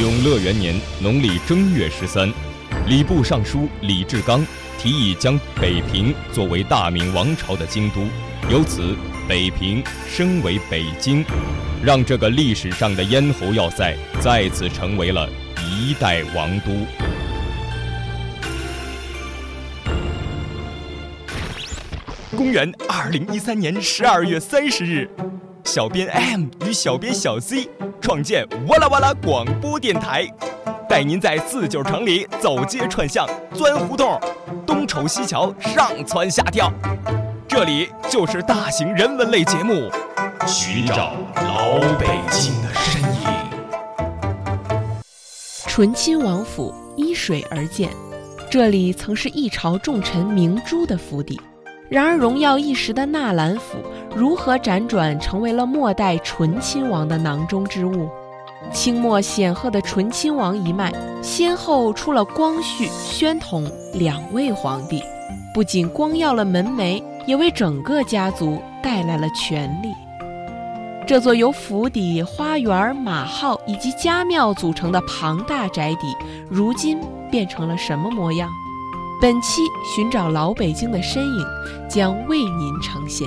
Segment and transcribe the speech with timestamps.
[0.00, 2.32] 永乐元年农历正月十三，
[2.86, 4.42] 礼部尚书李志刚
[4.78, 8.00] 提议将北平作为大明王朝的京都，
[8.50, 8.96] 由此
[9.28, 11.22] 北平升为北京，
[11.84, 15.28] 让这个历史上的咽喉要塞再次成为了
[15.68, 16.70] 一代王都。
[22.34, 25.10] 公元二零一三年十二月三十日，
[25.64, 27.68] 小编 M 与小编小 C
[28.00, 30.26] 创建哇啦哇啦广播电台，
[30.88, 34.20] 带您在四九城里走街串巷、钻胡同，
[34.66, 36.72] 东瞅西瞧、上蹿下跳。
[37.46, 39.90] 这里就是大型人文类节目，
[40.46, 43.28] 寻找老北京的身影。
[45.66, 47.90] 醇亲王府依水而建，
[48.50, 51.40] 这里曾是一朝重臣明珠的府邸。
[51.88, 53.78] 然而，荣耀一时的纳兰府
[54.14, 58.08] 如何辗转成为了末代醇亲王的囊中之物？
[58.72, 65.02] 清末显赫的醇亲王一脉，先后出了光绪、宣统两位皇帝，
[65.54, 69.88] 不仅光耀了门楣，也为整个家族带来了权力。
[71.06, 76.14] 这座由府邸、花园、马号以及家庙组成的庞大宅邸，
[76.48, 76.98] 如今
[77.30, 78.48] 变成了什么模样？
[79.22, 81.44] 本期寻找老北京的身影，
[81.88, 83.26] 将为您呈现。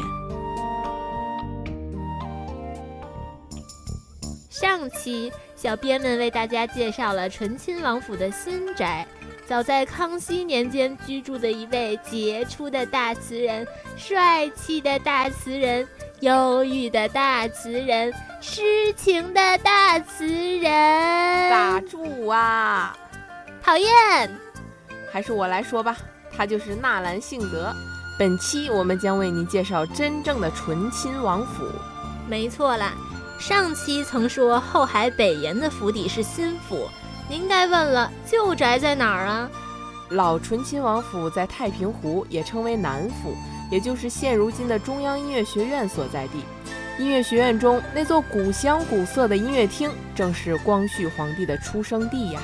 [4.63, 9.05] 上期小编们为大家介绍了醇亲王府的新宅，
[9.45, 15.85] 早在康熙年间居住的一位杰出的大词人、帅气的大词人、
[16.21, 20.71] 忧郁的大词人、诗情的大词人。
[21.51, 22.97] 打住啊！
[23.61, 23.89] 讨厌。
[25.11, 25.97] 还是我来说吧，
[26.31, 27.75] 他就是纳兰性德。
[28.17, 31.65] 本期我们将为您介绍真正的醇亲王府。
[32.29, 32.93] 没错啦，
[33.39, 36.89] 上期曾说后海北沿的府邸是新府，
[37.29, 39.49] 您该问了，旧宅在哪儿啊？
[40.09, 43.35] 老醇亲王府在太平湖，也称为南府，
[43.71, 46.43] 也就是现如今的中央音乐学院所在地。
[46.99, 52.39] 音乐学院中那座古香古色的音乐厅，正是光绪皇帝的出生地呀。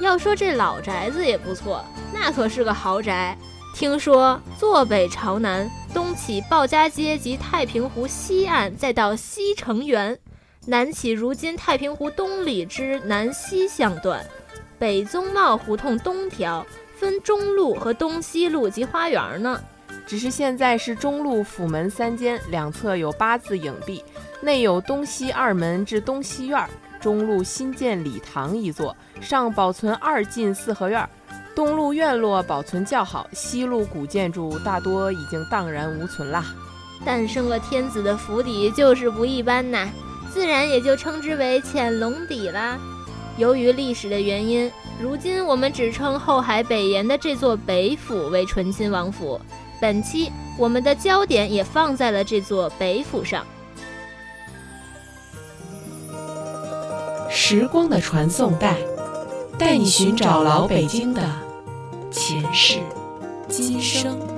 [0.00, 3.36] 要说这老宅子也不错，那可是个豪宅。
[3.74, 10.16] 听说坐北朝南，东起鲍家街及太平湖西岸，再到西城园，
[10.66, 14.24] 南起如今太平湖东里之南西向段，
[14.78, 16.64] 北宗茂胡同东条，
[16.96, 19.60] 分中路和东西路及花园呢。
[20.06, 24.02] 只是现在是中路府门三间，两侧有八字影壁，
[24.40, 26.66] 内有东西二门至东西院。
[26.98, 31.06] 中路新建礼堂一座，上保存二进四合院；
[31.54, 36.42] 东路院落保存较好，西路古建筑大多已经荡然无存啦。
[37.04, 39.86] 诞生了天子的府邸就是不一般呐，
[40.34, 42.76] 自然也就称之为潜龙邸啦。
[43.38, 44.68] 由于历史的原因，
[45.00, 49.40] 如今我们只称后海北沿的这座北府为醇亲王府。
[49.80, 53.46] 本期我们的焦点也放在了这座北府上。
[57.30, 58.76] 时光的传送带，
[59.56, 61.22] 带你寻找老北京的
[62.10, 62.80] 前世
[63.48, 64.33] 今生。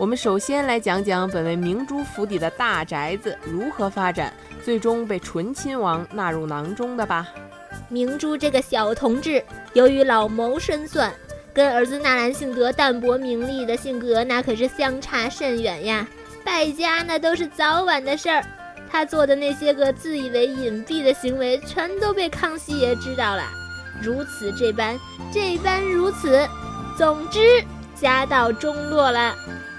[0.00, 4.32] 我们首先来讲讲本为明珠府邸的大宅子如何发展，
[4.64, 7.28] 最终被醇亲王纳入囊中的吧。
[7.90, 9.44] 明珠这个小同志，
[9.74, 11.12] 由于老谋深算。
[11.52, 16.08] 跟儿子纳兰性德淡泊名利的性格，那可是相差甚远呀！
[16.42, 18.42] 败家那都是早晚的事儿。
[18.90, 23.42] 他做的那些个自以为隐蔽的行为，全都被康熙爷知道了。
[24.00, 24.98] 如此这般，
[25.30, 26.48] 这般如此，
[26.96, 27.62] 总之
[28.00, 29.34] 家道中落了。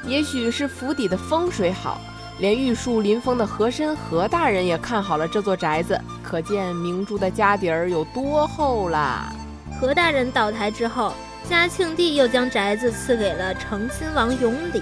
[0.05, 1.99] 也许是府邸的风水好，
[2.39, 9.33] 连玉树临风的和珅何大人也看好了这座宅子，可见明珠的家底儿有多厚啦。
[9.79, 11.13] 何大人倒台之后。
[11.49, 14.81] 嘉庆帝又将宅子赐给了承亲王永礼。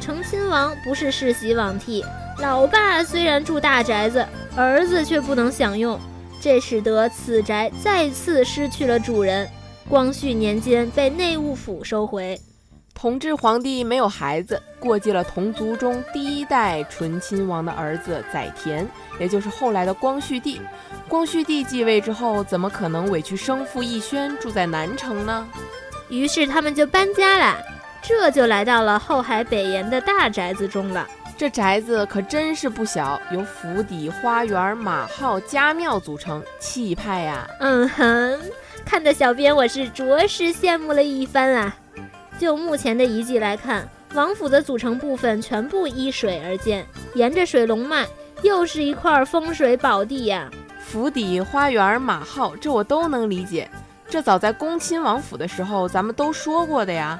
[0.00, 2.02] 承亲王不是世袭罔替，
[2.38, 4.26] 老爸虽然住大宅子，
[4.56, 6.00] 儿子却不能享用，
[6.40, 9.48] 这使得此宅再次失去了主人。
[9.86, 12.40] 光绪年间被内务府收回。
[12.94, 18.86] 同治皇帝没有孩子，过继了同族中第一代醇亲王的儿子载湉，
[19.18, 20.60] 也就是后来的光绪帝。
[21.08, 25.48] 光绪帝继位之后，怎么可能委屈生父奕轩住在南城呢？
[26.08, 27.58] 于是他们就搬家了，
[28.00, 31.08] 这就来到了后海北沿的大宅子中了。
[31.36, 37.48] 这宅子可真是不小，由府邸、花园、马号、家庙组成，气派呀！
[37.58, 38.38] 嗯哼，
[38.84, 41.74] 看得小编我是着实羡慕了一番啊。
[42.42, 46.84] 就目前的遗迹来看，王府的组成部分全部依水而建，
[47.14, 48.04] 沿着水龙脉，
[48.42, 50.50] 又是一块风水宝地呀。
[50.80, 53.70] 府邸、花园、马号，这我都能理解。
[54.10, 57.16] 这早在恭亲王府的时候，咱们都说过的呀。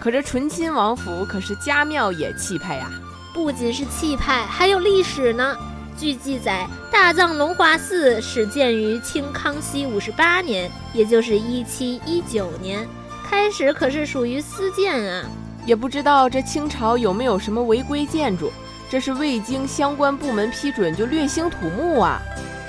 [0.00, 2.90] 可这醇亲王府可是家庙也气派呀，
[3.32, 5.56] 不仅是气派，还有历史呢。
[5.96, 12.84] 据记载，大藏龙华寺始建于清康熙五十八年，也就是一七一九年。
[13.28, 15.24] 开始可是属于私建啊，
[15.66, 18.52] 也不知道这清朝有没有什么违规建筑，
[18.88, 22.20] 这是未经相关部门批准就略兴土木啊。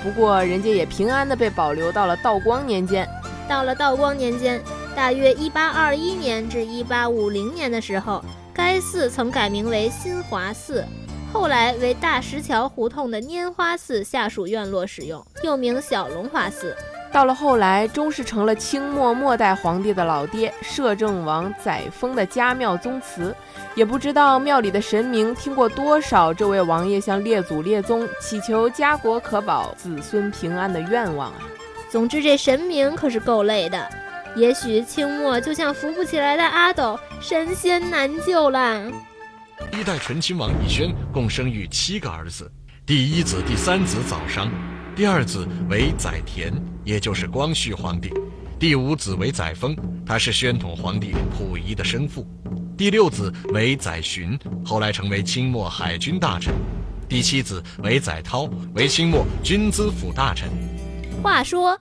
[0.04, 3.07] 不过人家也平安的被保留到了道光年间。
[3.48, 4.62] 到了道光年间，
[4.95, 8.24] 大约一八二一年至一八五零年的时候，
[8.54, 10.83] 该寺曾改名为新华寺，
[11.31, 16.75] 后来为大石桥胡同的拈花寺下属院落使用，又名小龙华寺。
[17.12, 23.36] 到了后来，终是成了清末末代皇帝的老爹摄政王载沣的家庙宗祠。
[23.75, 31.42] 也不知道庙里的神明听过多少这位王爷向列祖列宗祈求家国可保、子孙平安的愿望啊！
[31.89, 33.88] 总之，这神明可是够累的。
[34.36, 38.83] 也许清末就像扶不起来的阿斗，神仙难救了。
[39.71, 42.51] 一代醇亲王奕轩共生育七个儿子，
[42.86, 44.51] 第一子、第三子早伤，
[44.95, 46.51] 第二子为载湉，
[46.88, 48.07] 也就是光绪皇帝；
[48.57, 52.25] 第五子为载沣，他是宣统皇帝溥仪的生父；
[52.78, 56.54] 第六子为载洵，后来成为清末海军大臣；
[57.10, 60.48] 第七子为载涛，为清末军资府大臣。
[61.22, 61.78] 话说，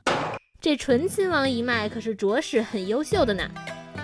[0.60, 3.48] 这醇亲王一脉可是着实很优秀的呢。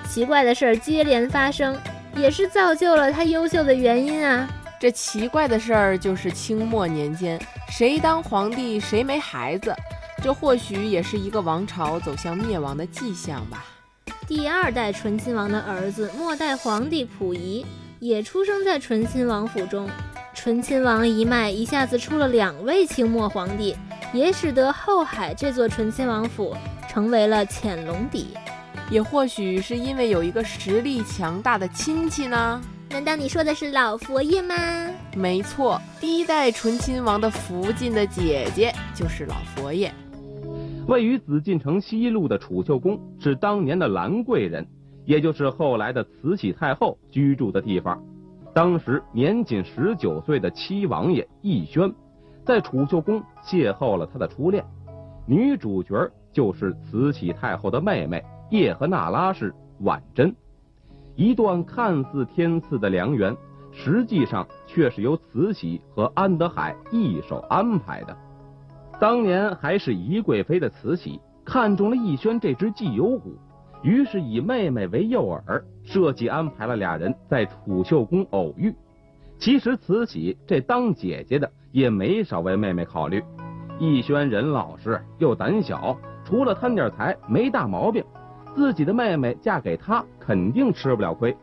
[0.08, 1.76] 奇怪的事儿接连发生，
[2.14, 4.48] 也是造就了他优秀的原因啊。
[4.78, 7.40] 这奇怪的事儿就是清末年间，
[7.72, 9.74] 谁当皇帝谁没孩子，
[10.22, 13.64] 这或许也是一个王朝走向灭亡的迹象吧。
[14.28, 17.66] 第二代醇亲王的儿子末代皇帝溥仪
[17.98, 19.88] 也出生在醇亲王府中，
[20.32, 23.76] 醇亲王一脉一下子出了两位清末皇帝。
[24.12, 26.54] 也使得后海这座醇亲王府
[26.86, 28.36] 成为了潜龙底，
[28.90, 32.60] 也或许是因为有一个实力强大的亲戚呢？
[32.90, 34.54] 难道你说的是老佛爷吗？
[35.14, 39.90] 没错，第一代醇亲王的福晋的姐姐就是老佛爷。
[40.92, 44.68] 位于紫禁城西路的储秀宫是当年的兰贵人，
[45.06, 47.98] 也就是后来的慈禧太后居住的地方。
[48.52, 51.90] 当时年仅十九岁的七王爷奕轩。
[52.44, 54.62] 在储秀宫邂逅了他的初恋，
[55.26, 55.94] 女主角
[56.30, 60.34] 就是慈禧太后的妹妹叶赫那拉氏婉珍。
[61.16, 63.34] 一段看似天赐的良缘，
[63.70, 68.14] 实际上却是由慈禧和安德海一手安排的。
[69.02, 73.36] 当年还是宜贵妃的慈禧看中了奕轩这只绩优股，
[73.82, 78.72] 于是以妹妹为诱饵，设计安排了俩人在储秀宫偶遇。
[79.40, 81.50] 其实慈禧这当姐姐的。
[81.72, 83.24] 也没少为妹妹考虑，
[83.80, 88.04] 逸轩人老实又胆小，除了贪点财没大毛病，
[88.54, 91.34] 自己的妹妹嫁给他肯定吃不了亏。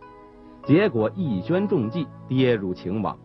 [0.64, 3.18] 结果逸轩中计，跌入情网。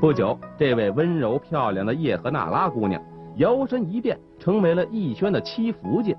[0.00, 3.00] 不久，这位温柔漂亮的叶赫那拉姑娘
[3.40, 6.14] 摇身一变，成为了逸轩的妻福晋，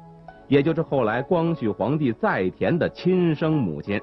[0.48, 4.02] 也就是后来光绪皇帝载湉的亲生母亲。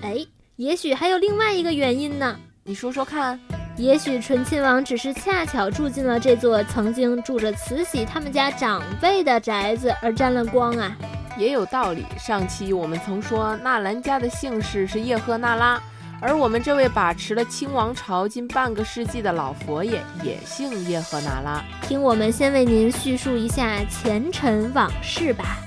[0.00, 0.24] 哎，
[0.54, 3.38] 也许还有另外一个原因呢，你说说看。
[3.76, 10.96] 也许醇亲王只是恰巧住进了这座曾经住着慈禧他们家长辈的宅子而沾了光啊，
[11.36, 12.04] 也有道理。
[12.16, 15.82] 上期我们曾说纳兰家的姓氏是叶赫那拉，
[16.26, 21.62] 而我们这位把持了清王朝近半个世纪的老佛爷也姓叶赫那拉。
[21.82, 25.58] 听我们先为您叙述一下前尘往事吧。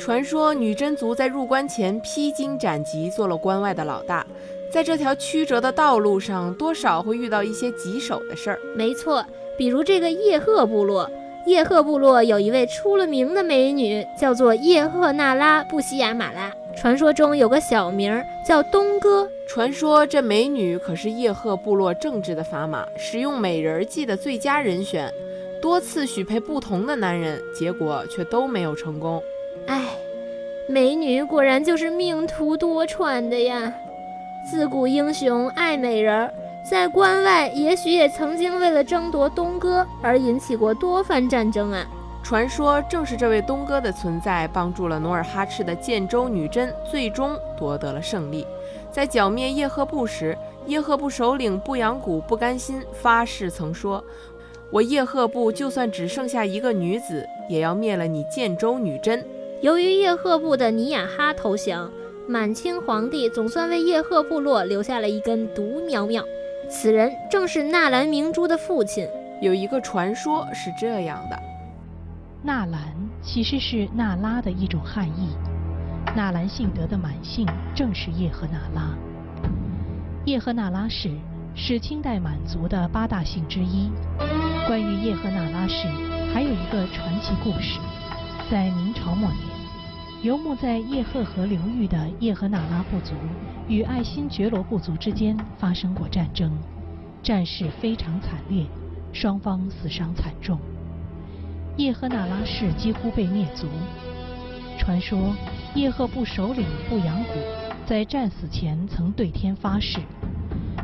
[0.00, 4.26] 传说女真族在入关前披荆斩棘，做了关外的老大。
[4.72, 8.58] 在这条曲折的道路上，多少会遇到一些棘手的事儿。
[8.76, 9.24] 没错，
[9.56, 11.08] 比如这个叶赫部落，
[11.46, 16.52] 叶赫部落有一位出了名的美女，叫做叶赫那拉布西亚马拉。
[16.74, 25.08] 传说中有个小名叫东哥，传说这美女可是叶赫部落政治的砝码，使用美人计的最佳人选，
[25.62, 29.22] 多次许配不同的男人，结果却都没有成功。
[29.68, 29.84] 唉，
[30.68, 33.72] 美女果然就是命途多舛的呀。
[34.50, 36.34] 自古英雄爱美人儿，
[36.68, 41.86] 在关外也许也曾经为了争夺东哥而引起过多番战争啊。
[42.24, 48.44] 传说正是这位东哥的存在，帮助了努尔哈赤的建州女真最终夺得了胜利。
[48.90, 54.02] 在剿灭叶赫部时，叶赫部首领布阳谷不甘心，发誓曾说
[54.72, 59.24] ：“我叶赫部就算只剩下一个女子，也要灭了你建州女真。”
[59.62, 61.88] 由于叶赫部的尼雅哈投降。
[62.28, 66.24] 满清皇帝总算为叶赫部落留下了一根独苗苗。
[66.68, 69.06] 此人正是纳兰明珠的父亲。
[69.40, 71.38] 有一个传说是这样的：
[72.42, 72.80] 纳兰
[73.22, 75.36] 其实是纳拉的一种汉译，
[76.16, 78.96] 纳兰性德的满姓正是叶赫那拉。
[80.24, 81.10] 叶赫那拉氏
[81.54, 83.90] 是清代满族的八大姓之一。
[84.66, 85.86] 关于叶赫那拉氏，
[86.32, 87.78] 还有一个传奇故事：
[88.50, 89.40] 在明朝末年，
[90.22, 93.12] 游牧在叶赫河流域的叶赫那拉部族
[93.68, 96.52] 与爱新觉罗部族之间发生过战争，
[97.22, 98.64] 战事非常惨烈。
[99.12, 100.60] 双方死伤惨重，
[101.78, 103.66] 叶赫那拉氏几乎被灭族。
[104.78, 105.34] 传说
[105.74, 107.32] 叶赫部首领布扬古
[107.86, 110.00] 在战死前曾对天发誓：“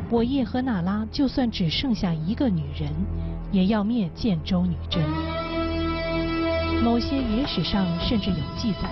[0.09, 2.91] 我叶赫那拉就算只剩下一个女人，
[3.51, 5.03] 也要灭建州女真。”
[6.83, 8.89] 某些野史上甚至有记载，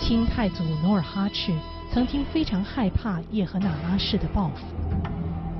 [0.00, 1.52] 清太祖努尔哈赤
[1.92, 4.66] 曾经非常害怕叶赫那拉氏的报复。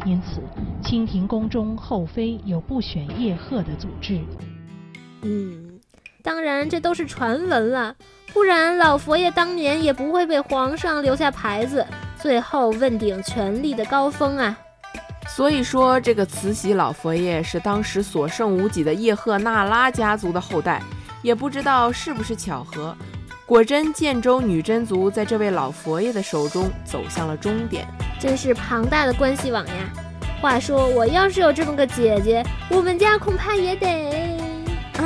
[0.05, 0.41] 因此，
[0.85, 4.21] 清廷宫中后妃有不选叶赫的组织。
[5.23, 5.81] 嗯，
[6.23, 7.97] 当然这都是传闻了，
[8.33, 11.85] 不然老佛爷当年也不会被皇上留下牌子，
[12.21, 14.57] 最后问鼎权力的高峰啊。
[15.27, 20.81] 所以说，这个慈禧老佛爷是当时所剩无几的叶赫那拉家族的后代，
[21.21, 22.97] 也不知道是不是巧合。
[23.47, 27.87] 果真，建州女真族在这位老佛爷的手中走向了终点，
[28.19, 29.73] 真是庞大的关系网呀！
[30.43, 34.37] 话说，我要是有这么个姐姐，我们家恐怕也得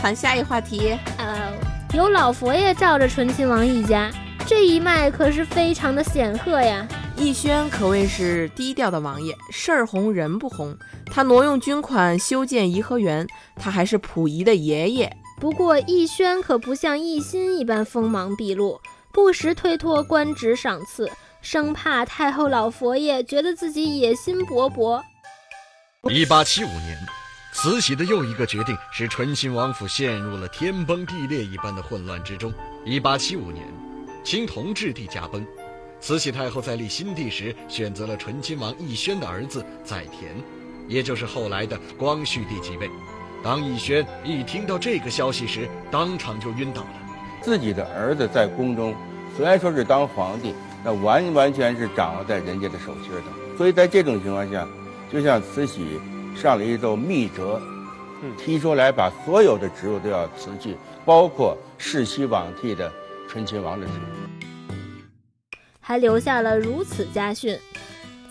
[0.00, 0.96] 谈下一话题。
[1.18, 1.52] 呃，
[1.92, 4.10] 有老佛爷罩着醇亲王一家，
[4.46, 6.88] 这一脉可是非常的显赫呀。
[7.18, 10.74] 奕轩可谓是低调的王爷，事儿红人不红。
[11.04, 13.26] 他挪用军款修建颐和园，
[13.56, 15.14] 他还是溥仪的爷爷。
[15.38, 18.80] 不过，奕轩可不像奕欣一般锋芒毕露，
[19.12, 21.10] 不时推脱官职赏赐，
[21.42, 25.02] 生怕太后老佛爷觉得自己野心勃勃。
[26.10, 26.98] 一八七五年，
[27.52, 32.52] 慈禧的又一个决定使醇亲王府陷入了天崩地裂一般的混乱之中。
[32.86, 33.66] 一八七五年，
[34.24, 35.46] 清同治帝驾崩，
[36.00, 40.42] 慈禧太后在立新帝时选择了醇亲王奕轩的儿子载湉，
[40.88, 42.90] 也就是后来的光绪帝即位。
[43.46, 46.88] 当逸轩一听到这个消息时，当场就晕倒了。
[47.40, 48.92] 自己的儿子在宫中，
[49.36, 53.56] 虽然说是当皇帝，那完完全是掌握在人家的手心的。
[53.56, 54.66] 所以在这种情况下，
[55.12, 56.00] 就像慈禧
[56.34, 57.62] 上了一道密折，
[58.36, 62.92] 提出来把所有的职务都要辞去，包括世袭罔替的
[63.28, 67.56] 醇亲王的职务，还留下了如此家训：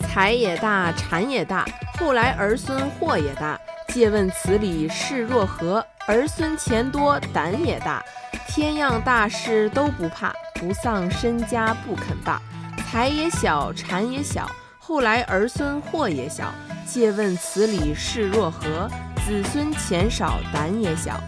[0.00, 1.64] 财也大，产也大，
[1.98, 3.55] 后来儿孙祸也大。
[3.96, 5.82] 借问此理是若何？
[6.06, 8.04] 儿孙钱多胆也大，
[8.46, 12.38] 天样大事都不怕，不丧身家不肯罢。
[12.86, 16.52] 财也小，产也小，后来儿孙祸也小。
[16.86, 18.86] 借问此理是若何？
[19.24, 21.18] 子孙钱少胆也小，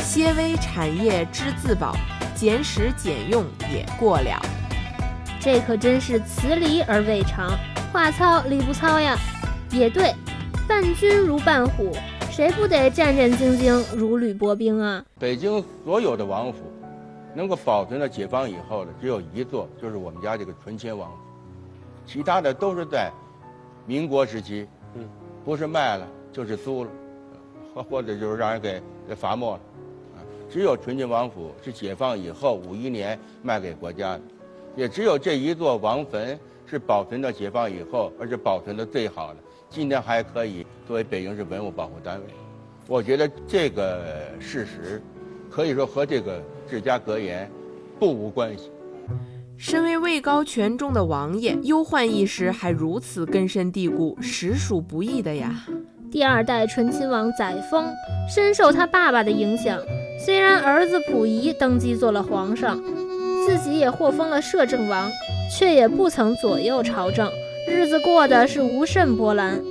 [0.00, 1.96] 些微产业知自保，
[2.34, 3.42] 俭使俭用
[3.72, 4.38] 也过了。
[5.40, 7.58] 这可真是此理而未长，
[7.90, 9.16] 话糙理不糙呀。
[9.70, 10.14] 也对，
[10.68, 11.96] 伴君如伴虎。
[12.38, 15.04] 谁不得战战兢兢，如履薄冰啊？
[15.18, 16.60] 北京所有的王府，
[17.34, 21.16] 能够保存到解放以后的，只有一座，就是我们家这个醇亲王府，
[22.06, 23.10] 其他的都是在
[23.86, 25.04] 民国时期，嗯，
[25.44, 26.90] 不是卖了就是租了，
[27.74, 29.60] 或或者就是让人给给罚没了，
[30.14, 34.20] 啊，只有醇亲王府是解放以后五一年卖给国家的，
[34.76, 39.40] 也只有这一座王坟是保存到解放以后，而且保存的最好的。
[39.70, 42.24] 今天还可以作为北京市文物保护单位，
[42.86, 44.02] 我觉得这个
[44.40, 45.00] 事实
[45.50, 47.50] 可以说和这个治家格言
[47.98, 48.70] 不无关系。
[49.56, 55.66] 身为位高权重的王爷，忧患意识还如此根深蒂固，实属不易的呀。
[56.10, 57.84] 第二代醇亲王载沣
[58.32, 59.78] 深受他爸爸的影响，
[60.24, 62.80] 虽然儿子溥仪登基做了皇上，
[63.46, 65.10] 自己也获封了摄政王，
[65.50, 67.30] 却也不曾左右朝政。
[67.68, 69.62] 日子过的是无甚波澜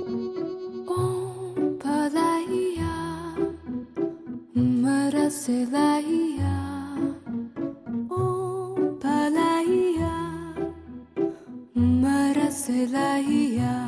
[13.28, 13.87] Yeah.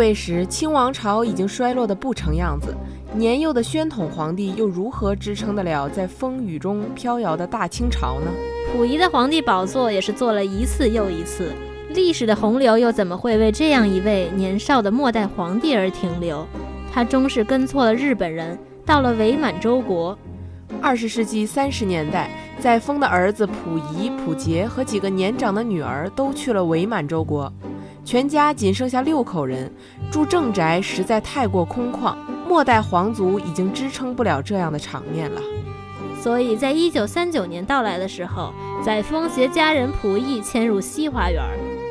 [0.00, 2.74] 位时，清王朝已经衰落得不成样子，
[3.12, 8.30] 年幼的宣统皇帝又如何支撑得了在风雨中飘摇的大清朝呢？
[8.72, 11.52] 溥仪的皇帝宝座也是坐了一次又一次，
[11.90, 16.46] 历史的洪流又怎么会为这样一位年少的末代皇帝而停留？
[16.90, 20.18] 他终是跟错了日本人，到了伪满洲国。
[20.80, 27.52] 二十世纪三十年代，载沣的儿子溥仪、溥杰和几个年长的女儿都去了伪满洲国。
[28.10, 29.70] 全家仅剩下六口人，
[30.10, 35.40] 住正宅实在太过空旷，末代皇族已经支撑不了这样的场面了。
[36.20, 38.52] 所以在一九三九年到来的时候，
[38.84, 41.40] 载沣携家人仆役迁入西花园。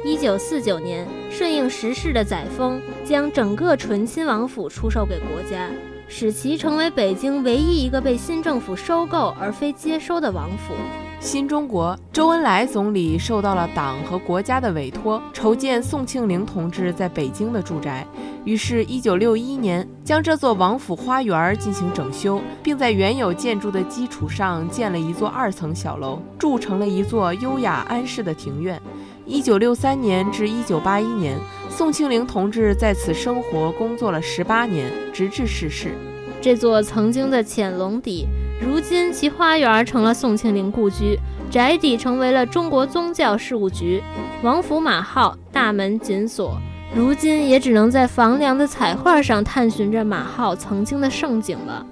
[0.03, 5.69] 一九四九年，顺应时势的载沣将整个醇亲王府出售给国家，
[6.09, 10.73] 使其成为北京唯一一个被新政府收购而非接收的王府。
[11.21, 18.07] 新中国，周恩来总理受到了党和国家的委托，筹建宋庆龄同志在北京的住宅。
[18.45, 28.81] 于是，1961年将这座王府花园进行整修，并在原有建筑的基础上建了一座二层小楼，筑成了一座优雅安适的庭院。
[29.27, 31.38] 1963年至1981年，
[31.69, 35.91] 宋庆龄同志在此生活工作了18年，直至逝世。
[36.39, 38.25] 这座曾经的潜龙底。
[38.59, 41.17] 如今其花园成了宋庆龄故居，
[41.49, 44.03] 宅邸成为了中国宗教事务局，
[44.43, 46.57] 王府马号大门紧锁，
[46.93, 51.85] 如今也只能在房梁的彩画上探寻着马号曾经的盛景了。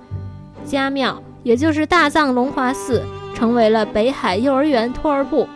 [0.65, 3.01] 家庙，也就是大藏龙华寺，
[3.33, 5.47] 成为了北海幼儿园托儿部。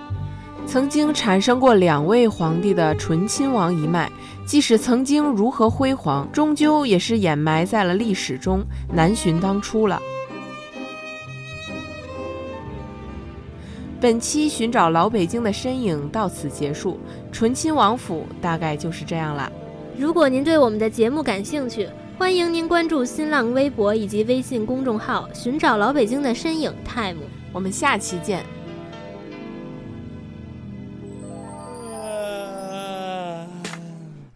[0.66, 4.10] 曾经产生过两位皇帝的醇亲王一脉，
[4.46, 10.00] 即使曾经如何辉煌，终究也是掩埋在了历史中，难寻当初了。
[14.02, 17.00] 本期寻找老北京的身影到此结束，
[17.32, 19.52] 醇亲王府大概就是这样了。
[19.96, 21.88] 如果您对我们的节目感兴趣，
[22.18, 27.22] 欢迎您关注新浪微博以及微信公众号“寻找老北京的身影 ”time。
[27.54, 28.44] 我们下期见。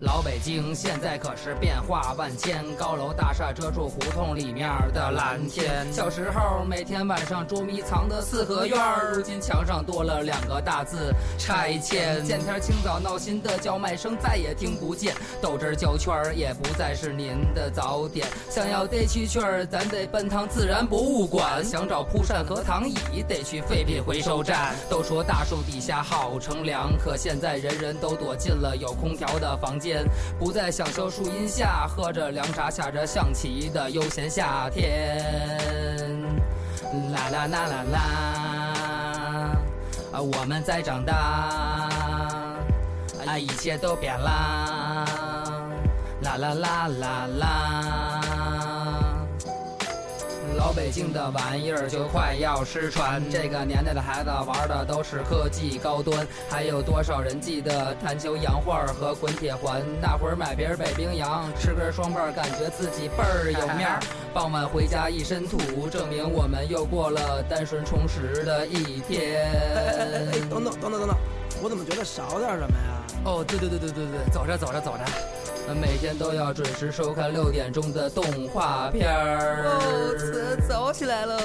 [0.05, 5.91] 老北京现在可是变化万千，高楼大厦遮住胡同里面的蓝天。
[5.91, 8.77] 小时候每天晚上捉迷藏的四合院，
[9.11, 12.23] 如今墙上多了两个大字拆迁。
[12.23, 18.27] 见天清早闹心的叫卖声再也听不见，豆汁焦圈也不再是您的早点。
[18.47, 24.75] 想要逮蛐蛐儿，咱得奔趟自然博物馆；想找蒲扇和躺椅，得去废品回收站。
[24.87, 29.94] 都说大树底下好乘凉，可现在人人都躲进了有空调的房间。
[30.39, 35.23] 不再享受树荫下喝着凉茶、下着象棋的悠闲夏天。
[37.11, 37.99] 啦啦啦啦啦，
[40.13, 41.13] 啊，我们在长大，
[43.25, 45.05] 啊，一切都变啦。
[46.21, 48.04] 啦啦啦啦啦。
[50.65, 59.83] 老北京的玩意儿就快要失传，这个年代的孩子玩的都是科技高端，还有多少人记得弹球、洋画和滚铁环？
[60.01, 63.99] 那会儿买瓶北冰洋，吃根双棒，感觉自己倍儿有面儿。
[64.33, 69.45] 傍晚回家一身土，证明我们又过了单纯充实的一天。
[69.53, 71.15] 哎，等等等等等等，
[71.61, 73.05] 我怎么觉得少点什么呀？
[73.23, 75.05] 哦，对对对对对对，走着走着走着。
[75.73, 78.23] 每天都要准时收看六点钟的动
[78.53, 79.65] 画片儿。
[79.65, 81.35] 哦，走起来喽！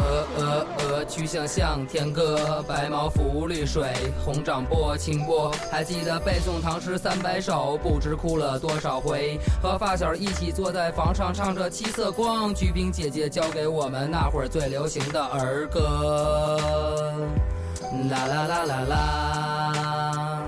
[0.00, 3.92] 鹅鹅鹅，曲项向天歌，白毛浮绿水，
[4.24, 5.52] 红掌拨清波。
[5.70, 9.38] 还记得背诵唐诗三百首，不知哭了多少回。
[9.60, 16.56] 和发小一起坐在房上唱着七色光，鞠萍姐姐教给我们那会儿最流行的儿歌。
[18.10, 20.42] 啦啦啦啦啦，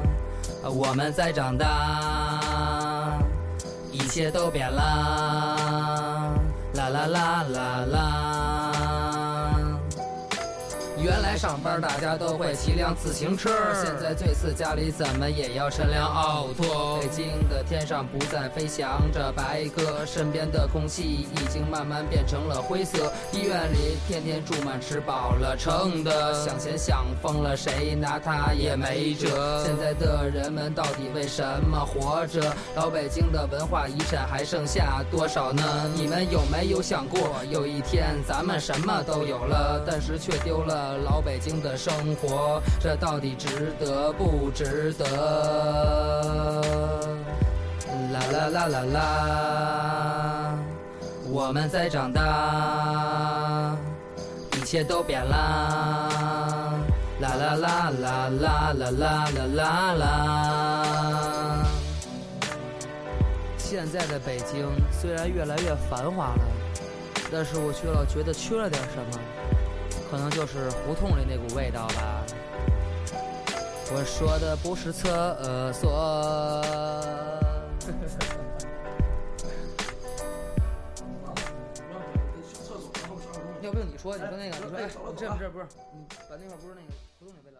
[0.70, 2.19] 我们在长大。
[4.10, 6.34] 一切都变啦，
[6.74, 8.29] 啦啦啦啦啦。
[11.40, 13.48] 上班大家都会骑辆自行车，
[13.82, 16.98] 现在最次家里怎么也要乘辆奥拓。
[17.00, 23.10] 北京的天上不再飞翔着白鸽，身边的空气已经慢慢变成了灰色。
[23.32, 29.64] 医院里天天住满吃饱了撑的，想钱想疯了，谁拿他也没辙。
[29.64, 32.54] 现在的人们到底为什么活着？
[32.76, 35.62] 老北京的文化遗产还剩下多少呢？
[35.96, 45.04] 你们有没有想过，有一天咱们什么都有了，但是却丢了老北北京的生活，这到底值得不值得？
[48.12, 50.58] 啦啦啦啦啦，
[51.30, 53.76] 我们在长大，
[54.56, 56.08] 一切都变啦。
[57.20, 61.64] 啦啦啦啦啦啦啦啦啦啦。
[63.56, 66.42] 现在的北京虽然越来越繁华了，
[67.30, 68.68] 但是我却老觉得缺了。
[68.68, 69.20] 点什么，
[70.10, 72.24] 可能就是胡同里那股味道吧。
[73.92, 75.90] 我说的不是厕所。
[83.62, 86.86] 要不用你说，你说那个，你说哎，这这不是，你把那块不是那个
[87.20, 87.59] 胡同里味道